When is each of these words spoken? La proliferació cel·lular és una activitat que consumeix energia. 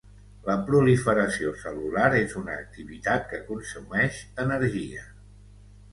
La 0.45 0.53
proliferació 0.69 1.51
cel·lular 1.65 2.07
és 2.21 2.35
una 2.41 2.55
activitat 2.63 3.29
que 3.35 3.45
consumeix 3.53 4.19
energia. 4.47 5.05